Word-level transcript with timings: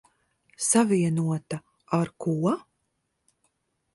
Savienota 0.67 1.57
ar 1.97 2.07
ko? 2.21 2.33